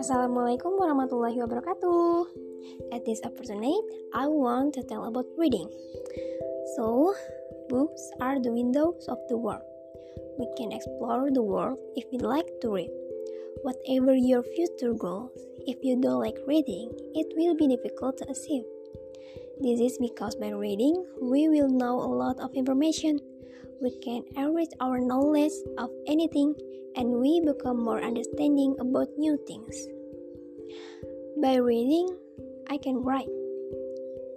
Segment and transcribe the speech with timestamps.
[0.00, 2.24] Assalamualaikum warahmatullahi wabarakatuh.
[2.96, 3.76] At this opportunity,
[4.16, 5.68] I want to tell about reading.
[6.80, 7.12] So,
[7.68, 9.60] books are the windows of the world.
[10.40, 12.92] We can explore the world if we like to read.
[13.60, 15.36] Whatever your future goals,
[15.68, 18.64] if you don't like reading, it will be difficult to achieve.
[19.58, 23.18] This is because by reading, we will know a lot of information.
[23.80, 26.54] We can enrich our knowledge of anything
[26.94, 29.88] and we become more understanding about new things.
[31.40, 32.18] By reading,
[32.68, 33.32] I can write.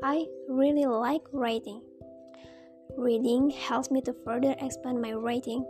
[0.03, 1.81] I really like writing.
[2.97, 5.67] Reading helps me to further expand my writing.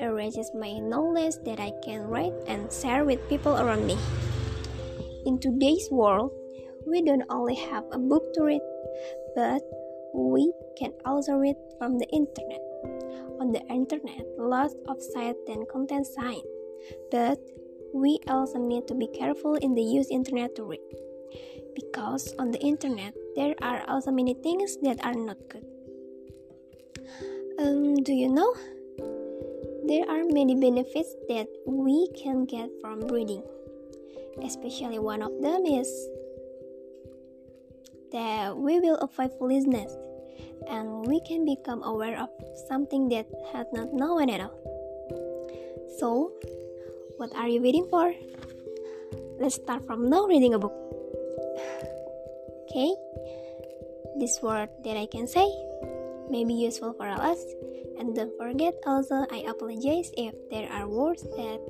[0.00, 3.98] It raises my knowledge that I can write and share with people around me.
[5.26, 6.32] In today's world,
[6.86, 8.62] we don't only have a book to read,
[9.34, 9.62] but
[10.14, 12.62] we can also read from the internet.
[13.40, 16.40] On the internet, lots of sites and content sign,
[17.10, 17.38] but
[17.92, 20.80] we also need to be careful in the use internet to read.
[21.74, 25.66] Because on the internet, there are also many things that are not good.
[27.58, 28.54] Um, do you know?
[29.86, 33.42] There are many benefits that we can get from reading.
[34.42, 35.88] Especially one of them is
[38.16, 39.92] that we will avoid foolishness
[40.64, 42.32] and we can become aware of
[42.66, 44.56] something that had not known at all.
[46.00, 46.32] So,
[47.20, 48.16] what are you waiting for?
[49.38, 50.72] Let's start from now reading a book.
[52.64, 52.88] Okay,
[54.16, 55.44] this word that I can say
[56.32, 57.38] may be useful for us,
[58.00, 61.60] and don't forget also I apologize if there are words that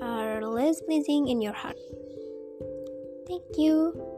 [0.00, 1.78] are less pleasing in your heart.
[3.28, 4.11] Thank you.